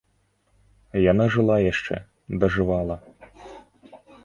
Яна 1.11 1.27
жыла 1.35 1.57
яшчэ, 1.71 1.95
дажывала. 2.45 2.95